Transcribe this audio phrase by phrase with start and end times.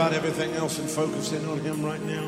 [0.00, 2.26] about everything else and focus in on Him right now.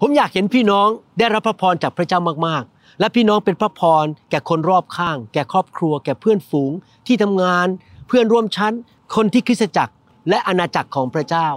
[0.00, 6.72] ผมอยากเห็นพี่น้องได้รับพระพรจากพระเจ้ามากๆ และพี่น้องเป็นพระพรแก่คนรอบข้าง แก่ครอบครัว แก่เพื่อนฝูง
[7.06, 7.66] ที่ทำงาน
[8.08, 8.74] เพื่อนร่วมชั้น
[9.14, 9.94] คนที่คริสตจักร
[10.28, 11.48] และอาณาจักรของพระเจ้า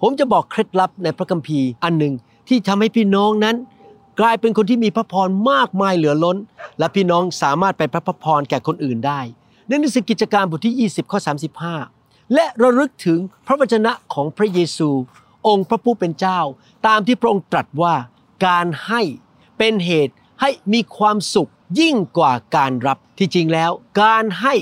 [0.00, 2.14] ผมจะบอกเคล็ดลับในพระคัมภีร์อันหนึ่ง
[2.48, 3.56] ที่ทำให้พี่น้องนั้น
[4.20, 6.36] กลายเป็นคนที่มีพระพรมากมายเหลือล้น
[6.78, 9.20] และพี่น้องสามารถเป็นพระพรแก่คนอื่นได้
[9.66, 11.18] ในหนังสือกิจการบทที่ 20ข้อ
[11.62, 12.01] 35
[12.34, 14.90] และระลึกถึงพระวจนะของพระเยซู
[15.48, 16.40] องค์พระผู้เป็นเจ้า
[16.86, 17.94] ตามที่พระองค์ตรัสว่า
[18.46, 19.02] การให้
[19.58, 21.50] เป็นเหตุให้มีความสุข
[21.80, 23.70] ยิ่งกว่าการรับที่จริงแล้ว
[24.02, 24.54] การให้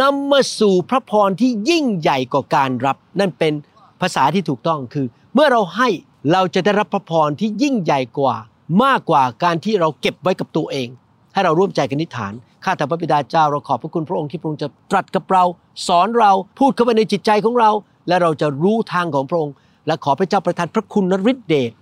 [0.00, 3.52] นำมาสู่พระพรที่ยิ่งใหญ่กว่าการรับ นั่นเป็น
[4.00, 5.88] ภาษาที่ถูกต้องคือ เมื่อเราให้
[6.32, 8.36] เราจะได้รับพระพรที่ยิ่งใหญ่กว่า
[8.84, 10.88] มากกว่าการที่เราเก็บไว้กับตัวเอง
[11.34, 12.32] ให้เราร่วมใจกันนิฐาน
[12.64, 15.44] ข้าแต่พระบิดาเจ้าเราขอบพระคุณพระองค์ที่พระองค์จะตรัสกับเรา
[15.88, 17.70] สอนเราพูดเข้าไปในจิตใจของเรา
[18.08, 19.54] และเราจะรู้ทางของพระองค์
[19.86, 21.72] และขอพระเจ้าประทานพระคุณและฤทธิเดช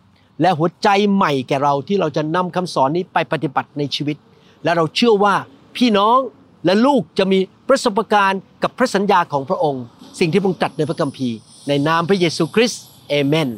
[0.41, 4.17] และหัวใจใหม่แก่เราที่เราจะนำคำสอนนี้ไปปฏิบัติในชีวิต
[4.65, 5.35] และเราเชื่อว่า
[5.77, 6.19] พี่น้อง
[6.65, 7.39] และลูกจะมี
[7.69, 9.83] ประสบการณ์กับพระสัญญาของพระองค์
[10.19, 11.37] สิ่งที่พระองค์ตรัสในพระคัมภีร์
[11.69, 13.49] ในนามพระเยซูคริสต์เอเมน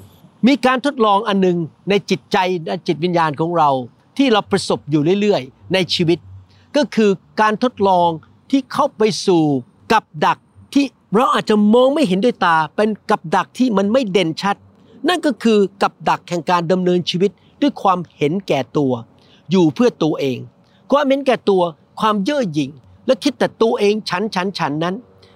[0.46, 1.58] มีการทดลองอันหนึง
[1.90, 3.70] ในจิตใจและจิตวิญญาณของเรา
[4.16, 6.18] ที่เราประสบอยู่เรื่อยๆ ในชีวิต
[6.76, 8.08] ก็คือการทดลอง
[8.50, 9.44] ที่เข้าไปสู่
[9.92, 10.38] กับดัก
[10.74, 14.56] ที่เราอาจจะมองไม่เห็นด้วยตา เป็นกับดักที่มันไม่เด่นชัด
[15.08, 17.30] นั่นก็คือกับดักแห่งการดำเนินชีวิต
[17.60, 18.92] ด้วยความเห็นแก่ตัว
[19.50, 20.38] อยู่เพื่อตัวเอง
[20.90, 21.62] ความเห็นแก่ตัว
[22.00, 22.70] ความเย่อหยิ่ง
[23.06, 24.94] และคิดแต่ตัวเองฉันฉันฉันนั้น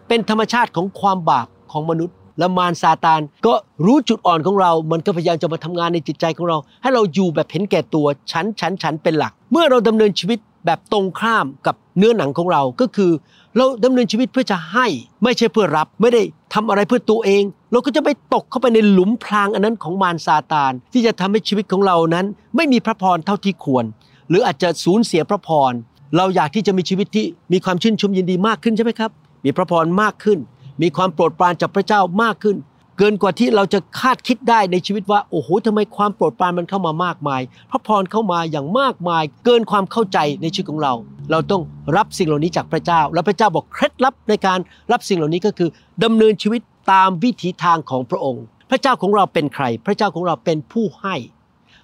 [0.08, 3.54] เป็นธรรมชาติของความบาปของมนุษย์ และมารซาตานก็
[3.86, 13.10] รู้จุดอ่อนของเรา มันก็พยายามจะมาทำงานในจิตใจของเรา ให้เราอยู่แบบเห็นแก่ตัวฉันฉันฉันเป็นหลัก เมื่อเราดำเนินชีวิตแบบตรงข้ามกับเนื้อหนังของเราก็คือ
[13.56, 14.86] เราดำเนินชีวิตเพื่อจะให้
[15.22, 16.22] ไม่ใช่เพื่อรับ ไม่ได้
[16.54, 23.84] ทำอะไรเพื่อตัวเอง เราก็จะไปตกเข้าไปในหลุมพรางอันนั้นของมารซาตาน ที่จะทำให้ชีวิตของเรานั้น ไม่มีพระพรเท่าที่ควร
[24.28, 25.72] หรืออาจจะสูญเสียพระพร
[26.16, 29.10] เราอยากที่จะมีชีวิตที่มีความชื่นชมยินดีมากขึ้นใช่ไหมครับ
[29.44, 30.38] มีพระพรมากขึ้น
[30.82, 32.56] มีความโปรดปรานจากพระเจ้ามากขึ้น
[32.98, 40.94] เกินกว่าที่เราจะคาดคิดได้ในชีวิตว่าโอ้โหทำไมความโปรดปรานมันเข้ามามากมาย พระพรเข้ามาอย่างมากมาย เกินความเข้าใจในชีวิตของเรา
[41.30, 41.62] เราต้อง
[41.96, 44.58] รับสิ่งเหล่านี้จากพระเจ้า แล้วพระเจ้าบอกเคล็ดลับในการ
[44.92, 45.68] รับสิ่งเหล่านี้ก็คือ
[46.04, 46.60] ดำเนินชีวิต
[46.92, 51.16] ตามวิถีทางของพระองค์ พระเจ้าของเราเป็นใคร พระเจ้าของเราเป็นผู้ให้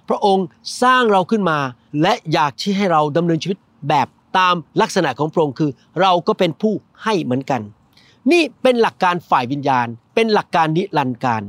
[0.09, 0.45] พระองค์
[0.81, 1.59] สร้างเราขึ้นมา
[2.01, 3.57] และอยากที่ให้เราดำเนินชีวิต
[3.89, 4.07] แบบ
[4.37, 6.73] ตามลักษณะของพระองค์คือ เราก็เป็นผู้
[7.03, 7.61] ให้เหมือนกัน
[8.31, 11.41] นี่เป็นหลักการฝ่ายวิญญาณ เป็นหลักการนิรันดร์การ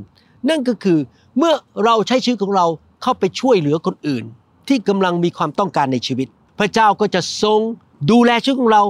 [0.49, 0.99] นั่นก็คือ
[1.37, 1.53] เมื่อ
[1.85, 2.65] เราใช้ชีวิตของเรา
[3.01, 4.23] เข้าไปช่วยเหลือคนอื่น
[4.67, 6.27] ที่กำลังมีความต้องการในชีวิต
[6.59, 7.59] พระเจ้าก็จะทรง
[8.11, 8.83] ดูแลชีวิตของเรา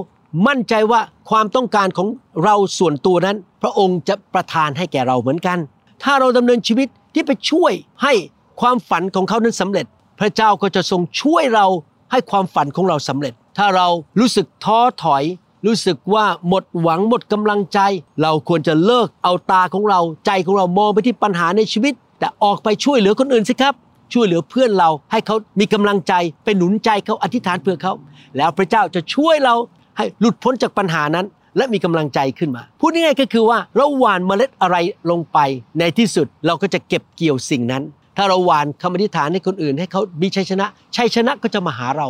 [0.46, 1.00] มั่นใจว่า
[1.30, 2.08] ความต้องการของ
[2.44, 5.58] เราส่วนตัวนั้น พระองค์จะประทานให้แก่เราเหมือนกัน
[6.02, 7.72] ถ้าเราดำเนินชีวิตที่ไปช่วย
[8.02, 8.12] ให้
[8.60, 9.86] ความฝันของเขานั้นสำเร็จ
[10.20, 11.66] พระเจ้าก็จะทรงช่วยเรา
[12.12, 13.86] ให้ความฝันของเราสำเร็จ ถ้าเรา
[14.20, 15.24] รู้สึกท้อถอย
[15.66, 17.80] รู้สึกว่าหมดหวังหมดกำลังใจ
[18.22, 23.74] เราควรจะเลิกเอาตาของเราใจของเรามองไปที่ปัญหาในชีวิต แต่ออกไปช่วยเหลือคนอื่นสิครับ
[24.12, 26.12] ช่วยเหลือเพื่อนเราให้เขามีกำลังใจ
[26.44, 27.92] ไปหนุนใจเขาอธิษฐานเพื่อเขา
[28.36, 29.54] แล้วพระเจ้าจะช่วยเรา
[29.96, 31.26] ให้หลุดพ้นจากปัญหานั้น
[31.56, 34.76] และมีกำลังใจขึ้นมา พูดง่ายๆก็คือว่าเราหว่านเมล็ดอะไร
[35.10, 35.38] ลงไป
[35.78, 37.82] ในที่สุดเราก็จะเก็บเกี่ยวสิ่งนั้น
[38.16, 40.66] ถ้าเราหว่านคำอธิษฐานให้คนอื่น ให้เขามีชัยชนะ
[40.96, 42.08] ชัยชนะก็จะมาหาเรา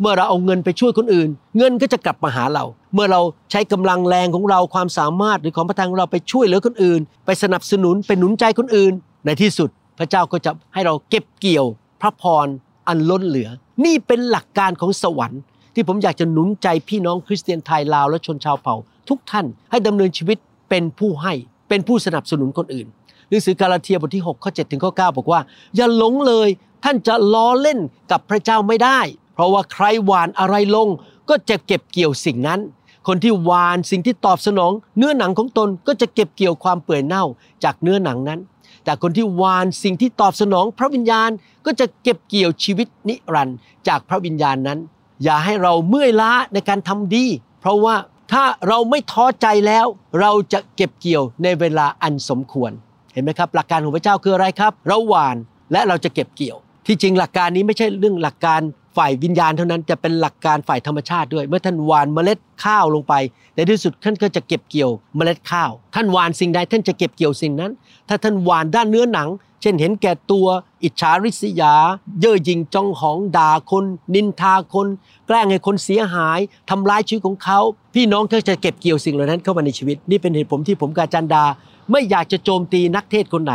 [0.00, 1.28] เมื่อเราเอาเงินไปช่วยคนอื่น
[1.58, 2.64] เงินก็จะกลับมาหาเรา
[2.94, 3.20] เมื่อเรา
[3.50, 8.92] ใช้กำลังแรงของเราความสามารถหรือของประทางเราไปช่วยเหลือคนอื่น ไปสนับสนุนไปหนุนใจคนอื่น
[9.24, 11.66] ในที่สุดพระเจ้าก็จะให้เราเก็บเกี่ยว
[12.00, 12.46] พระพร
[12.88, 13.48] อันล้นเหลือ
[13.84, 15.40] นี่เป็นหลักการของสวรรค์
[15.74, 18.76] ที่ผมอยากจะหนุนใจพี่น้องคริสเตียนไทยลาวและชนชาวเผ่า
[19.08, 20.38] ทุกท่านให้ดำเนินชีวิต
[20.70, 21.32] เป็นผู้ให้
[21.68, 22.86] เป็นผู้สนับสนุนคนอื่น
[23.28, 25.40] หนังสือกาลาเทียบทที่6ข้อ7ถึงข้อ9บอกว่า
[25.76, 26.48] อย่าหลงเลย
[26.84, 27.78] ท่านจะล้อเล่น
[28.10, 29.00] กับพระเจ้าไม่ได้
[29.36, 30.88] เพราะว่าใครหวานอะไรลง
[31.28, 32.60] ก็จะเก็บเกี่ยวสิ่งนั้น
[33.06, 37.24] คนที่หวานสิ่งที่ตอบสนอง เนื้อหนังของตนก็จะเก็บเกี่ยวความเปื่อยเน่า
[37.64, 38.40] จากเนื้อหนังนั้น
[38.84, 41.30] แต่คนที่หวานสิ่งที่ตอบสนอง พระวิญญาณ
[41.66, 43.56] ก็จะเก็บเกี่ยวชีวิตนิรันดร์
[43.88, 44.78] จากพระวิญญาณนั้น
[45.24, 47.24] อย่าให้เราเมื่อยล้าในการทำดี
[47.60, 47.96] เพราะว่า
[48.32, 49.86] ถ้าเราไม่ท้อใจแล้ว
[50.20, 52.72] เราจะเก็บเกี่ยวในเวลาอันสมควร
[53.12, 55.36] เห็นไหมครับ หลักการของพระเจ้าคืออะไรครับ เราหวาน
[55.72, 56.56] และเราจะเก็บเกี่ยว
[56.86, 58.60] ที่จริงหลักการนี้ไม่ใช่เรื่องหลักการ
[58.96, 63.14] ฝ่ายวิญญาณเท่านั้นจะเป็นหลักการฝ่ายธรรมชาติด้วย เมื่อท่านหวานเมล็ดข้าวลงไป
[63.54, 67.72] ในที่สุดท่านก็จะเก็บเกี่ยวเมล็ดข้าว ท่านหวานสิ่งใดท่านจะเก็บเกี่ยวสิ่งนั้น
[68.08, 69.28] ถ้าท่านหวานด้านเนื้อหนัง
[69.62, 70.46] เช่นเห็นแก่ตัว
[70.84, 71.74] อิจฉาริษยา
[72.20, 73.84] เย่อหยิ่งจองหองด่าคน
[74.14, 74.88] นินทาคน
[75.26, 76.38] แกล้งให้คนเสียหาย
[76.70, 77.60] ทำร้ายชีวิตของเขา
[77.94, 81.44] พี่น้องก็จะเก็บเกี่ยวสิ่งเหล่านั้นเข้ามาในชีวิต นี่เป็นเหตุผลที่ผมกาจันดา
[81.92, 83.54] ไม่อยากจะโจมตีนักเทศคนไหน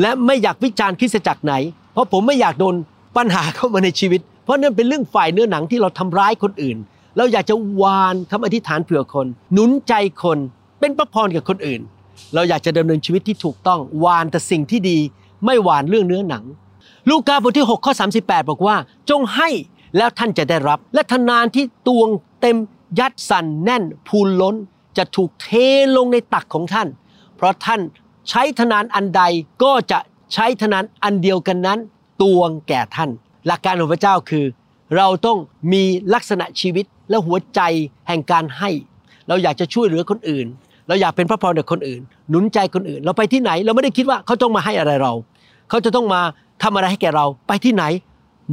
[0.00, 1.54] และไม่อยากวิจารณ์คริสตจักรไหน
[1.92, 2.74] เพราะผมไม่อยากโดน
[3.16, 4.20] ปัญหาเข้ามาในชีวิต
[4.50, 6.78] ราะนั่นเป็นเรื่องฝ่ายเนื้อหนังที่เราทำร้ายคนอื่น
[7.16, 10.38] เราอยากจะวานคำอธิษฐานเผื่อคน หนุนใจคน
[10.80, 11.80] เป็นพระพรกับคนอื่น
[12.34, 14.98] เราอยากจะดำเนินชีวิตที่ถูกต้องวานแต่สิ่งที่ดี
[15.44, 16.44] ไม่หวานเรื่องเนื้อหนัง
[17.10, 17.92] ลูกาบทที่6ข้อ
[18.22, 18.76] 38 บอกว่า
[19.10, 19.48] จงให้
[19.96, 22.08] แล้วท่านจะได้รับ และทนานที่ตวง
[22.40, 22.56] เต็ม
[22.98, 24.54] ยัดสันแน่นพูนล้น
[24.98, 25.48] จะถูกเท
[25.96, 26.88] ลงในตักของท่าน
[27.36, 27.80] เพราะท่าน
[28.28, 29.22] ใช้ทนานอันใด
[29.62, 29.98] ก็จะ
[30.34, 31.78] ใช้ทนานอันเดียวกันนั้น
[32.22, 33.10] ตวงแก่ท่าน
[33.46, 34.44] หลักการของพระเจ้าคือ
[34.96, 35.38] เราต้อง
[35.72, 35.82] มี
[36.14, 37.60] ลักษณะชีวิตและหัวใจ
[38.08, 38.70] แห่งการให้
[39.28, 40.46] เราอยากจะช่วยเหลือคนอื่น
[40.88, 42.00] เราอยากเป็นพระพรกับคนอื่น
[42.30, 45.12] หนุนใจคนอื่น เราไปที่ไหน เราไม่ได้คิดว่าเขาต้องมาให้อะไรเรา
[45.70, 46.20] เขาจะต้องมา
[46.62, 47.84] ทำอะไรให้แก่เรา ไปที่ไหน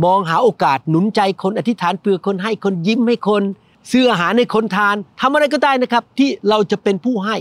[0.05, 3.43] มองหาโอกาสหนุนใจคนอธิษฐานเพื่อคนให้คนยิ้มให้คน
[3.91, 7.37] ซื้ออาหารให้คนทานทำอะไรก็ได้นะครับ ที่เราจะเป็นผู้ให้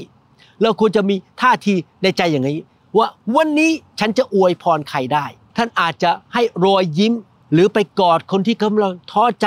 [0.62, 2.58] เราควรจะมีท่าทีในใจอย่างนี้
[2.98, 3.06] ว่า
[3.36, 3.70] วันนี้
[4.00, 5.26] ฉันจะอวยพรใครได้
[5.56, 7.12] ท่านอาจจะให้รอยยิ้ม
[7.52, 9.46] หรือไปกอดคนที่กำลังท้อใจ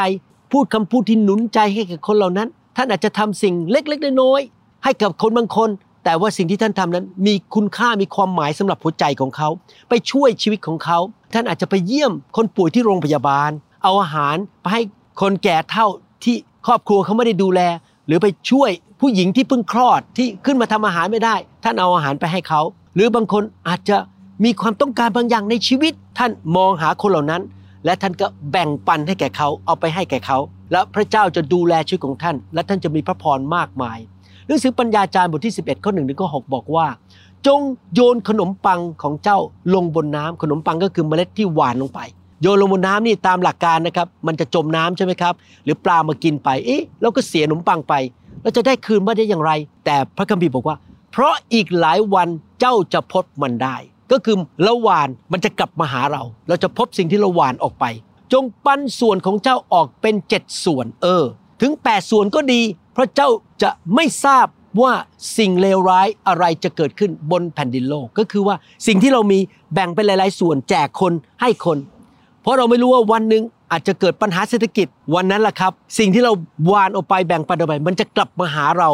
[0.52, 2.48] พูดคำพูดที่หนุนใจให้กับคนเหล่านั้น
[2.78, 5.70] ท่านอาจจะทำสิ่งเล็กๆน้อยๆให้กับคนบางคน
[6.06, 9.50] แต่ว่าสิ่งที่ท่านทำนั้น มีคุณค่ามีความหมายสำหรับหัวใจของเขา
[9.90, 11.00] ไปช่วยชีวิตของเขา
[11.34, 13.52] ท่านอาจจะไปเยี่ยมคนป่วยที่โรงพยาบาล
[13.84, 14.82] เอาอาหารไปให้
[15.22, 15.88] คนแก่เท่า
[16.24, 16.36] ที่
[16.66, 17.62] ครอบครัวเขาไม่ได้ดูแล
[18.08, 18.70] หรือไปช่วย
[19.00, 22.62] ผู้หญิงที่เพิ่งคลอดที่ขึ้นมาทำอาหารไม่ได้ ท่านเอาอาหารไปให้เขา
[22.96, 23.98] หรือบางคนอาจจะ
[24.44, 27.42] มีความต้องการบางอย่างในชีวิต ท่านมองหาคนเหล่านั้น
[27.86, 30.38] และท่านก็แบ่งปันให้แก่เขาเอาไปให้แก่เขา
[30.72, 33.98] แล้วพระเจ้าจะดูแลชีวิตของท่าน และท่านจะมีพระพรมากมาย
[34.48, 36.88] หนังสือปัญญาจารย์บทที่ 11 ข้อ1ถึงข้อ6บอกว่า
[37.48, 37.60] จง
[37.94, 39.40] โยนขนมปังของเจ้า
[39.74, 42.00] ลงบนน้ำขนมปังก็คือเมล็ดที่หวานลงไป
[42.42, 45.34] โยนลงบนน้ำนี่ตามหลักการนะครับ มันจะจมน้ำใช่ไหมครับ
[45.64, 47.94] หรือปลามากินไปเอ๊ะเราก็เสียขนมปังไป
[48.42, 49.52] เราจะได้คืนมาได้อย่างไร
[49.86, 50.76] แต่พระคัมภีร์บอกว่า
[51.12, 52.28] เพราะอีกหลายวัน
[52.60, 53.76] เจ้าจะพบมันได้
[54.12, 57.86] ก็คือเราหวานมันจะกลับมาหาเรา เราจะพบสิ่งที่เราหวานออกไป
[58.34, 61.24] จงปันส่วนของเจ้าออกเป็นเจ็ดส่วน เออ
[61.62, 62.62] ถึงแปดส่วนก็ดี
[62.94, 63.30] เพราะเจ้า
[63.62, 64.48] จะไม่ทราบ
[64.82, 64.94] ว่า
[65.38, 68.56] สิ่งเลวร้ายอะไรจะเกิดขึ้นบนแผ่นดินโลก ก็คือว่า
[68.88, 69.40] สิ่งที่เรามี
[69.74, 71.78] แบ่งเป็นหลาย ๆ ส่วนแจกคนให้คน
[72.42, 76.32] เพราะเราไม่รู้ว่าวันหนึ่งอาจจะเกิดปัญหาเศรษฐกิจวันนั้นแหละครับ สิ่งที่เรา
[76.72, 78.90] วานออกไปแบ่งปันออกไปมันจะกลับมาหาเรา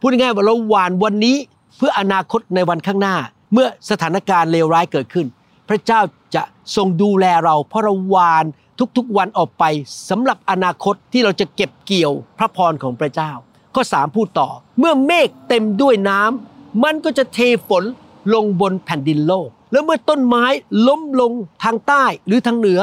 [0.00, 1.36] พูดง่ายๆว่าเราวานวันนี้
[1.76, 3.16] เพื่ออนาคตในวันข้างหน้า
[3.54, 5.26] เมื่อสถานการณ์เลวร้ายเกิดขึ้น
[5.68, 6.00] พระเจ้า
[6.34, 6.42] จะ
[6.76, 8.44] ทรงดูแลเรา เพราะเราวาน
[8.96, 9.64] ทุกๆวันออกไป
[10.08, 13.30] สำหรับอนาคตที่เราจะเก็บเกี่ยวพระพรของพระเจ้า
[13.74, 17.84] ข้อสามพูดต่อ เมื่อเมฆเต็มด้วยน้ำมันก็จะเทฝน
[18.34, 20.44] ลงบนแผ่นดินโลก แล้วเมื่อต้นไม้
[20.88, 21.32] ล้มลง
[21.62, 22.80] ทางใต้หรือทางเหนือ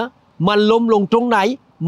[0.47, 1.39] มันล้มลงตรงไหน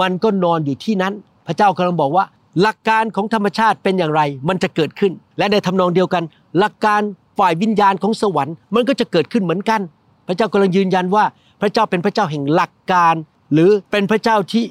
[0.01, 1.13] มันก็นอนอยู่ที่นั้น
[1.47, 2.25] พระเจ้ากำลังบอกว่า
[2.61, 6.23] หลักการของธรรมชาติเป็นอย่างไร มันจะเกิดขึ้น และในทำนองเดียวกัน
[6.59, 7.01] หลักการ
[7.37, 9.81] ฝ่ายวิญญาณของสวรรค์มันก็จะเกิดขึ้นเหมือนกัน
[10.27, 11.25] พระเจ้ากำลังยืนยันว่า
[11.61, 13.15] พระเจ้าเป็นพระเจ้าแห่งหลักการ
[13.53, 14.63] หรือเป็นพระเจ้าที่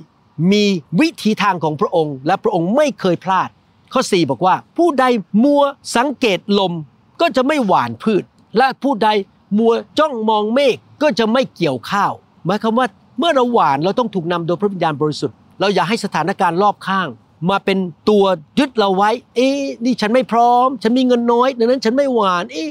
[0.53, 0.65] มี
[1.01, 3.49] วิธีทางของพระองค์ และพระองค์ไม่เคยพลาด
[3.93, 5.05] ข้อ 4 บอกว่า ผู้ใด
[5.45, 5.63] มัว
[5.97, 6.73] สังเกตลม
[7.21, 8.25] ก็จะไม่หวานพืช
[8.59, 9.09] และผู้ใด
[9.59, 12.13] มัวจ้องมองเมฆก็จะไม่เกี่ยวข้าว
[12.47, 12.87] หมายความว่า
[13.19, 17.09] เมื่อเราหวานเราต้องถูกนำโดยพระวิญญาณบริสุทธิ์เราอย่าให้สถานการณ์รอบข้าง
[17.51, 18.25] มาเป็นตัว
[18.59, 22.71] ยึดเราไว้ เอ๊ะนี่ฉันไม่พร้อม ฉันมีเงินน้อย ดังนั้นฉันไม่หวาน เอ๊ะ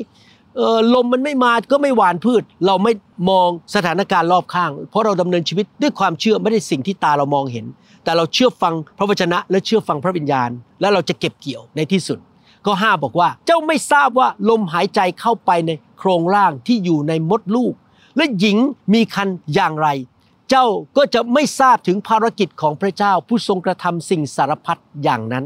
[0.94, 2.94] ลมมันไม่มาก็ไม่หวานพืช เราไม่
[3.30, 7.66] มองสถานการณ์รอบข้าง เพราะเราดำเนินชีวิตด้วยความเชื่อไม่ได้สิ่งที่ตาเรามองเห็น
[8.04, 10.50] แต่เราเชื่อฟังพระวจนะ และเชื่อฟังพระวิญญาณ
[10.82, 12.20] และเราจะเก็บเกี่ยวในที่สุด
[12.66, 17.74] ข้อ5บอกว่าเจ้าไม่ทราบว่าลมหายใจเข้าไปในโครงร่างที่อยู่ในมดลูก
[18.18, 18.58] และหญิง
[18.94, 19.88] มีคันอย่างไร
[20.52, 20.68] เจ้า
[20.98, 25.46] ก็จะไม่ทราบถึงภารกิจของพระเจ้าผู้ทรงกระทำสิ่งสารพัดอย่างนั้น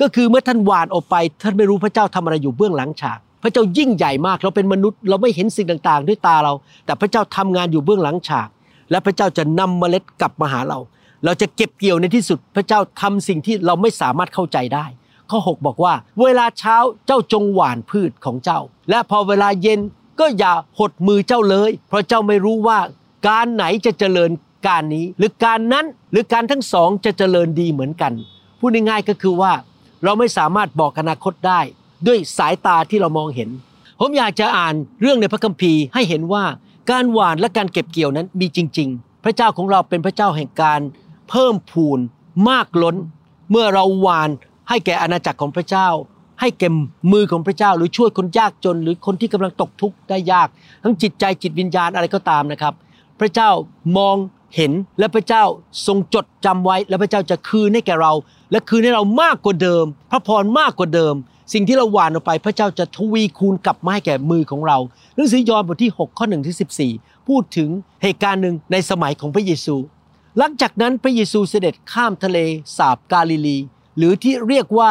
[0.00, 6.52] ก็คือเมื่อท่านหวานออกไป ท่านไม่รู้พระเจ้าทำอะไรอยู่เบื้องหลังฉาก พระเจ้ายิ่งใหญ่มากเราเป็นมนุษย์ เราไม่เห็นสิ่งต่างๆ ด้วยตาเรา
[6.84, 8.48] แต่พระเจ้าทำงานอยู่เบื้องหลังฉาก
[8.90, 10.78] และพระเจ้าจะนำเมล็ดกลับมาหาเรา
[11.24, 14.86] เราจะเก็บเกี่ยวในที่สุด พระเจ้าทำสิ่งที่เราไม่สามารถเข้าใจได้
[15.30, 16.76] ข้อ 6 บอกว่า เวลาเช้า
[17.06, 19.80] เจ้าจงหว่านพืชของเจ้า และพอเวลาเย็น
[20.20, 22.78] ก็อย่าหดมือเจ้าเลย เพราะเจ้าไม่รู้ว่า
[23.28, 24.30] การไหนจะเจริญ
[24.66, 28.12] การนี้ หรือการนั้นหรือการทั้งสองจะเจริญดีเหมือนกัน
[28.58, 29.52] พูดง่ายๆก็คือว่า
[30.04, 31.60] เราไม่สามารถบอกอนาคตได้
[32.06, 33.48] ด้วยสายตาที่เรามองเห็น
[34.00, 36.44] ผมอยากจะอ่านเรื่องในพระคัมภีร์ให้เห็นว่า
[36.90, 40.80] การหว่านและการเก็บเกี่ยวนั้นมีจริง ๆ พระเจ้าของเราเป็นพระเจ้าแห่งการ
[41.30, 41.98] เพิ่มพูน
[42.48, 42.96] มากล้น
[43.50, 44.30] เมื่อเราหว่าน
[44.68, 45.88] ให้แก่อาณาจักรของพระเจ้า
[46.40, 46.68] ให้แก่
[47.12, 50.48] มือของพระเจ้า หรือช่วยคนยากจน หรือคนที่กำลังตกทุกข์ได้ยาก
[50.82, 52.74] ทั้งจิตใจจิตวิญญาณอะไรก็ตามนะครับ
[53.20, 53.50] พระเจ้า
[53.98, 54.16] มอง
[54.56, 55.44] เห็นและพระเจ้า
[55.86, 58.12] ทรงจดจำไว้ และพระเจ้าจะคืนให้แก่เรา
[58.52, 61.14] และคืนให้เรามากกว่าเดิม พระพรมากกว่าเดิม
[61.52, 64.78] สิ่งที่เราหว่านออกไป พระเจ้าจะทวีคูณกลับมาให้แก่มือของเรา
[65.14, 66.56] หนังสือยอห์นบทที่ 6 ข้อ1ถึง
[66.92, 67.68] 14 พูดถึง
[68.02, 69.76] เหตุการณ์หนึ่งในสมัยของพระเยซู
[70.38, 72.38] หลังจากนั้นพระเยซูเสด็จข้ามทะเล
[72.76, 73.58] สาบกาลิลี
[73.96, 74.90] หรือที่เรียกว่า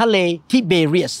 [0.00, 0.16] ทะเล
[0.50, 1.14] ทิเบเรียส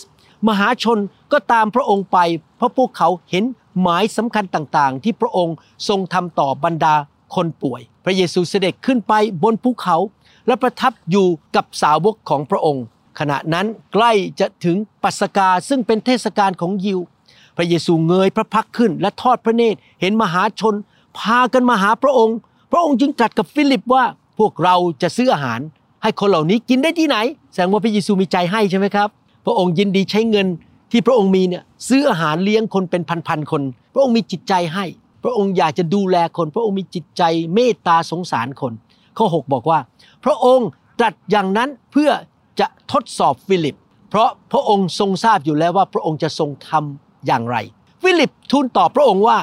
[0.48, 0.98] มหาชน
[1.32, 2.18] ก็ตามพระองค์ไป
[2.56, 3.44] เพราะพวกเขาเห็น
[3.82, 5.56] หมายสำคัญต่างๆ ที่พระองค์
[5.88, 6.94] ทรงทำต่อบรรดา
[7.34, 9.12] คนป่วย พระเยซูเสด็จขึ้นไป
[9.42, 9.96] บนภูเขา
[10.46, 11.26] และประทับอยู่
[11.56, 12.84] กับสาวกของพระองค์
[13.18, 17.00] ขณะนั้นใกล้จะถึงปัสกาซึ่งเป็นเทศกาลของยิว
[17.56, 20.74] พระเยซูเงยพระพักขึ้นและทอดพระเนตรเห็นมหาชน
[21.18, 22.36] พากันมาหาพระองค์
[22.72, 24.04] พระองค์จึงตรัสกับฟิลิปว่า
[24.38, 25.60] พวกเราจะซื้ออาหาร
[26.02, 27.16] ให้คนเหล่านี้กินได้ที่ไหน
[27.52, 29.08] แสดงว่าพระเยซูมีใจให้ใช่ไหมครับ
[29.44, 30.46] พระองค์ยินดีใช้เงิน
[30.96, 33.62] ที่พระองค์มีเนี่ยซื้ออาหารเลี้ยงคนเป็นพันๆคน
[33.94, 34.84] พระองค์มีจิตใจให้
[35.24, 37.22] พระองค์อยากจะดูแลคน พระองค์มีจิตใจ
[37.54, 38.72] เมตตาสงสารคน
[39.18, 39.78] ข้อ 6 บอกว่า
[40.24, 42.10] พระองค์ตรัสอย่างนั้นเพื่อ
[42.60, 43.76] จะทดสอบฟิลิป
[44.10, 47.56] เพราะพระองค์ทรงทราบอยู่แล้วว่าพระองค์จะทรงทำอย่างไร
[48.02, 49.38] ฟิลิปทูลตอบพระองค์ว่า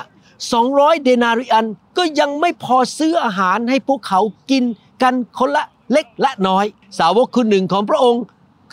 [0.50, 1.66] 200 เดนาริอัน
[1.98, 4.20] ก็ยังไม่พอซื้ออาหารให้พวกเขา
[4.52, 4.64] กิน
[5.02, 6.66] กันคนละเล็กและน้อย
[7.00, 8.24] สาวกคนหนึ่งของพระองค์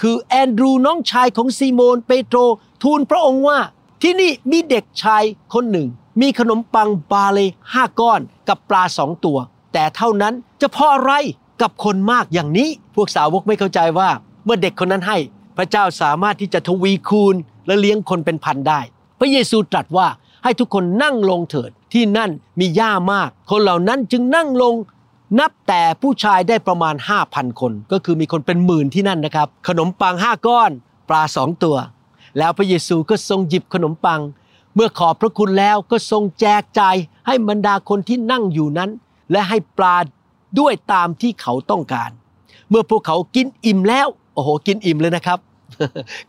[0.00, 2.38] คือแอนดรูน้องชายของซีโมนเปโตร
[2.82, 3.58] ทูลพระองค์ว่า
[4.02, 5.22] ที่นี่มีเด็กชาย
[5.54, 5.86] คนหนึ่ง
[6.20, 7.38] มีขนมปังบาเล
[7.72, 9.38] ห้าก้อนกับปลาสองตัว
[9.72, 11.12] แต่เท่านั้นจะพออะไร
[11.62, 14.10] กับคนมากอย่างนี้ พวกสาวกไม่เข้าใจว่า
[14.44, 15.18] เมื่อเด็กคนนั้นให้
[15.56, 17.34] พระเจ้าสามารถที่จะทวีคูณ
[17.66, 18.80] และเลี้ยงคนเป็นพันได้
[19.18, 20.08] พระเยซูตรัสว่า
[20.44, 22.30] ให้ทุกคนนั่งลงเถิดที่นั่น
[22.60, 24.74] มีหญ้ามาก คนเหล่านั้นจึงนั่งลง
[25.38, 26.94] นับแต่ผู้ชายได้ประมาณ
[27.26, 30.70] 5,000 คน ก็คือมีคนเป็นหมื่นที่นั่นนะครับ ขนมปังห้าก้อน
[31.08, 31.76] ปลาสองตัว
[32.38, 34.20] แล้วพระเยซูก็ทรงหยิบขนมปัง
[34.74, 38.90] เมื่อขอบพระคุณแล้วก็ทรงแจกจ่ายให้บรรดาคนที่นั่งอยู่นั้น
[39.32, 39.96] และให้ปลา
[40.58, 42.10] ด้วยตามที่เขาต้องการ
[42.70, 45.38] เมื่อพวกเขากินอิ่มแล้ว โอ้โห กินอิ่มเลยนะครับ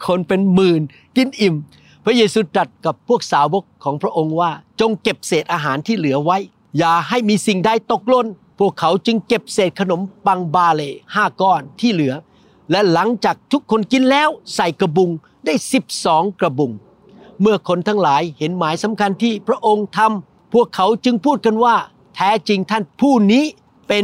[0.06, 0.82] คนเป็นหมื่น
[1.18, 1.56] กินอิ่ม
[2.06, 6.38] พระเยซูตรัสกับพวกสาวกของพระองค์ว่า จงเก็บเศษอาหารที่เหลือไว้
[6.77, 8.27] อย่าให้มีสิ่งใดตกหล่น
[8.60, 10.82] พวกเขาจึงเก็บเศษขนมปังบาเล
[11.15, 12.13] ห้าก้อนที่เหลือ
[12.72, 15.10] และหลังจากทุกคนกินแล้วใส่กระบุง
[15.50, 16.72] ได้สิบสองกระบุง
[17.41, 21.75] เมื่อคนทั้งหลายเห็นหมายสำคัญที่พระองค์ทำพวกเขาจึงพูดกันว่า
[22.15, 23.44] แท้จริงท่านผู้นี้
[23.88, 24.03] เป็น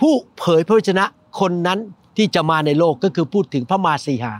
[0.00, 1.04] ผู้เผยพระวจนะ
[1.40, 1.78] คนนั้น
[2.16, 4.32] ที่จะมาในโลกก็คือพูดถึงพระมาสีหา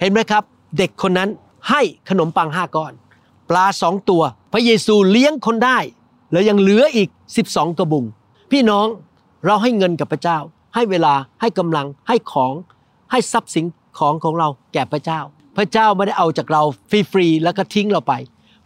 [0.00, 0.42] เห็นไหมครับ
[0.78, 1.30] เด็กคนนั้น
[1.70, 2.92] ให้ขนมปังห้าก้อน
[3.50, 4.22] ปลาสองตัว
[4.52, 5.78] พระเยซูเลี้ยงคนได้
[6.32, 7.08] แล้วยังเหลืออีก
[7.44, 8.04] 12 กระบุง
[8.52, 8.86] พี่น้อง
[9.44, 10.38] เราให้เงินกับพระเจ้า
[10.74, 12.52] ให้เวลาให้กำลังให้ของ
[13.10, 13.64] ให้ทรัพย์สิน
[13.98, 15.20] ของของเราแก่พระเจ้า
[15.56, 18.12] พระเจ้าไม่ได้เอาจากเราฟรีๆแล้วก็ทิ้งเราไป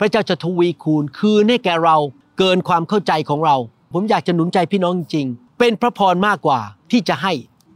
[0.00, 1.96] พระเจ้าจะทวีคูณคืนให้แก่เรา
[2.38, 3.56] เกินความเข้าใจของเรา
[3.92, 7.32] ผมอยากจะหนุนใจพี่น้องจริงๆเป็นพระพรมากกว่าที่จะให้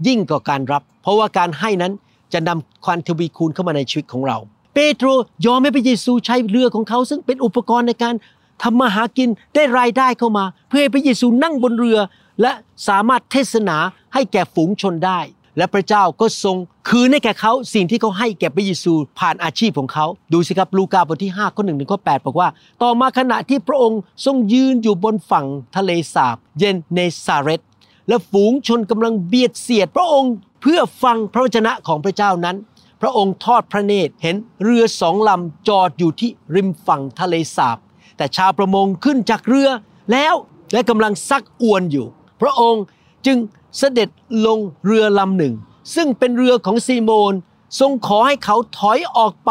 [0.07, 1.93] ยิ่งกว่าการรับ เพราะว่าการให้นั้น
[2.33, 4.39] จะนำความทวีคูณเข้ามาในชีวิตของเรา
[4.75, 5.09] เปโตร
[5.47, 8.15] ยอมให้พระเยซูใช้เรือของเขา ซึ่งเป็นอุปกรณ์ในการ
[8.63, 11.99] ทำมาหากินได้รายได้เข้ามา เพื่อให้พระเยซูนั่งบนเรือ
[12.43, 12.53] และ
[12.89, 13.77] สามารถเทศนา
[14.15, 15.21] ให้แก่ฝูงชนได้
[15.57, 16.57] และพระเจ้าก็ทรง
[16.89, 22.49] คืนให้แก่เขาสิ่งที่เขาให้แก่พระเยซูผ่านอาชีพของเขา ดูสิครับลูกาบทที่5ข้อ1ถึงข้อ8บอกว่า
[22.83, 27.61] ต่อมาขณะที่พระองค์ทรงยืนอยู่บนฝั่งทะเลสาบ เย็นเนซาเรต
[28.09, 32.57] และฝูงชนกำลังเบียดเสียด พระองค์เพื่อฟังพระวจนะของพระเจ้านั้น
[33.01, 37.79] พระองค์ทอดพระเนตรเห็นเรือสองลำจอดอยู่ที่ริมฝั่งทะเลสาบ
[38.17, 39.69] แต่ชาวประมงขึ้นจากเรือ
[40.13, 40.35] แล้ว
[40.73, 42.07] และกำลังซักอวนอยู่
[42.43, 42.83] พระองค์
[43.27, 43.39] จึง
[43.79, 44.09] เสด็จ
[44.47, 45.55] ลงเรือลำหนึ่ง
[45.95, 47.33] ซึ่งเป็นเรือของซีโมน
[47.81, 49.51] ทรงขอให้เขาถอยออกไป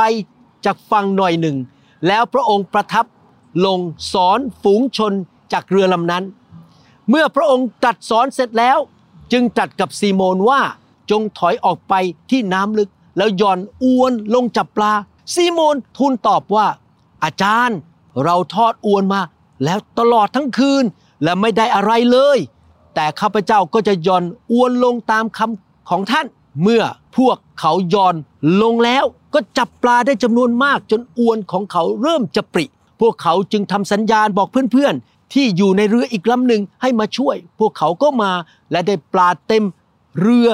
[0.66, 1.58] จากฝั่งหน่อยหนึ่ง
[2.08, 3.06] แล้วพระองค์ประทับ
[3.66, 3.80] ลง
[4.14, 5.14] สอนฝูงชน
[5.54, 6.24] จากเรือลำนั้น
[7.10, 8.78] เมื่อพระองค์ตรัสสอนเสร็จแล้ว
[9.32, 10.62] จึงตรัสกับซีโมนว่า
[11.12, 11.94] จงถอยออกไป
[12.30, 14.94] ที่น้ำลึก แล้วย่อนอวนลงจับปลา
[15.34, 16.68] ซีโมนทูลตอบว่า
[17.24, 17.78] อาจารย์
[18.24, 19.22] เราทอดอวนมา
[19.64, 20.84] แล้วตลอดทั้งคืน
[21.24, 22.38] และไม่ได้อะไรเลย
[22.96, 26.28] แต่ข้าพเจ้าก็จะยอนอวนลงตามคำของท่าน
[26.62, 26.84] เมื่อ
[27.18, 28.16] พวกเขายอน
[28.62, 32.66] ลงแล้วก็จับปลาได้จำนวนมากจนอวนของเขาเริ่มจะปริ
[33.02, 38.32] พวกเขาจึงทำสัญญาณบอกเพื่อนๆ ที่อยู่ในเรืออีกลำหนึ่งให้มาช่วย พวกเขาก็มา
[38.72, 39.64] และได้ปลาเต็ม
[40.22, 40.48] เรือ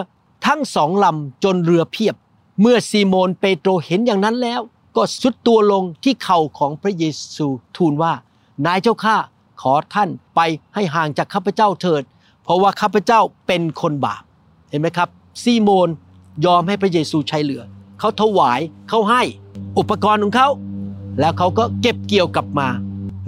[0.46, 2.15] ทั้งสองลำจนเรือเพียบ
[2.62, 4.62] เมื่อซีโมนเปโตรเห็นอย่างนั้นแล้ว
[4.96, 7.04] ก็สุดตัวลงที่เข่าของพระเย
[7.36, 8.13] ซูทูลว่า
[8.65, 9.18] นายเจ้าข้า
[9.62, 10.39] ขอท่านไป
[10.75, 12.04] ให้ห่างจากข้าพเจ้าเถิด
[12.45, 14.23] เพราะว่าข้าพเจ้าเป็นคนบาป
[14.69, 15.09] เห็นไหมครับ
[15.43, 15.89] ซีโมน
[16.45, 17.63] ยอมให้พระเยซูใช้เรือ
[17.99, 18.59] เขาถวาย
[18.89, 19.21] เขาให้
[19.79, 20.47] อุปกรณ์ของเขา
[21.19, 22.67] แล้วเขาก็เก็บเกี่ยวกลับมา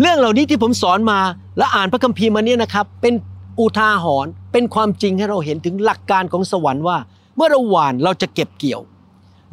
[0.02, 1.20] เรื่องเหล่านี้ที่ผมสอนมา
[1.58, 3.14] และอ่านพระคัมภีร์มาเนี่ยนะครับ เป็น
[3.60, 6.98] อุทาหรณ์เป็นความจริงให้เราเห็นถึงหลักการของสวรรค์ว่า
[7.36, 8.82] เมื่อเราหวานเราจะเก็บเกี่ยว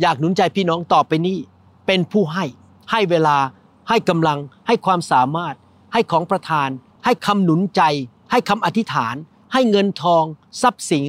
[0.00, 1.36] อยากหนุนใจพี่น้องต่อไปนี้
[1.86, 2.44] เป็นผู้ให้
[2.90, 3.36] ให้เวลา
[3.88, 5.54] ให้กำลัง ให้ความสามารถ
[5.92, 6.68] ให้ของประทาน
[7.04, 7.82] ให้คำหนุนใจ
[8.30, 9.14] ให้คำอธิษฐาน
[9.54, 10.24] ให้เงินทอง
[10.62, 11.04] ทรัพย์สิน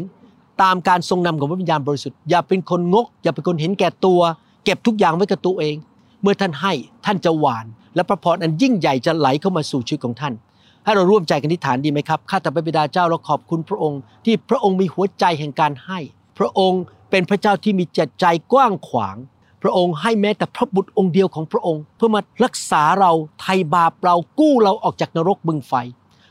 [0.62, 4.22] ตามการทรงนำของพระวิญญาณบริสุทธิ์อย่าเป็นคนงก อย่าเป็นคนเห็นแก่ตัว
[4.66, 5.76] เก็บทุกอย่างไว้กับตัวเอง
[6.22, 6.74] เมื่อท่านให้
[7.06, 10.34] ท่านจะหวาน และพระพรอันยิ่งใหญ่จะไหลเข้ามาสู่ชีวิตของท่าน
[10.84, 16.00] ให้เราร่วมใจกันที่ฐานดีไหมครับข้าแต่พระบิดาเจ้าเราขอบคุณพระองค์ ที่พระองค์มีหัวใจแห่งการให้
[16.38, 19.18] พระองค์เป็นพระเจ้าที่มีจิตใจกว้างขวาง
[19.64, 25.74] พระองค์ให้แม้แต่พระบุตรองค์เดียวของพระองค์ เพื่อมารักษาเราไถ่บาปเรากู้เราออกจากนรกบึงไฟ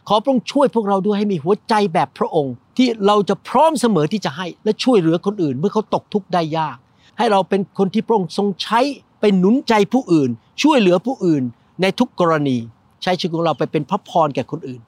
[0.08, 6.76] ขอพระองค์ช่วยพวกเราด้วยให้มีหัวใจแบบพระองค์ ที่เราจะพร้อมเสมอที่จะให้และช่วยเหลือคนอื่น เมื่อเขาตกทุกข์ได้ยาก
[7.18, 8.80] ให้เราเป็นคนที่พระองค์ทรงใช้
[9.20, 10.30] เป็นหนุนใจผู้อื่น
[10.62, 11.42] ช่วยเหลือผู้อื่น
[11.82, 12.56] ในทุกกรณี
[13.02, 14.80] ใช้ชีวิตของเราไปเป็นพระพรแก่คนอื่น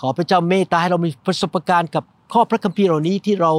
[0.00, 3.52] ขอพระเจ้าเมตตาให้เรามีประสบการณ์กับข้อพระคัมภีร์เหล่านี้ที่เรา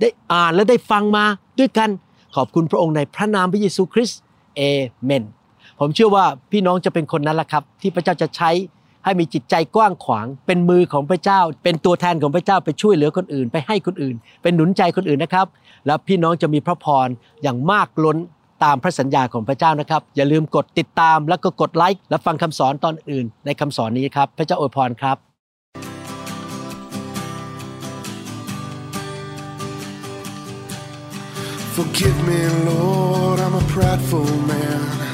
[0.00, 1.24] ได้อ่านและได้ฟังมา
[1.58, 1.90] ด้วยกัน
[2.36, 4.20] ขอบคุณพระองค์ในพระนามพระเยซูคริสต์
[4.56, 4.60] เอ
[5.04, 5.24] เมน
[5.80, 8.50] ผมเชื่อว่าพี่น้องจะเป็นคนนั้นแหละครับ ที่พระเจ้าจะใช้
[9.04, 15.46] ให้มีจิตใจกว้างขวาง เป็นมือของพระเจ้า เป็นตัวแทนของพระเจ้าไปช่วยเหลือคนอื่น ไปให้คนอื่น เป็นหนุนใจคนอื่นนะครับ
[15.86, 17.08] แล้วพี่น้องจะมีพระพร
[17.42, 18.18] อย่างมากล้น
[18.64, 25.18] ตามพระสัญญาของพระเจ้านะครับ อย่าลืมกดติดตามแล้วก็กดไลค์และฟังคำสอนตอนอื่น ในคำสอนนี้ครับ พระเจ้าอวยพรครับ
[31.76, 35.13] Forgive me, Lord, I'm a prideful man.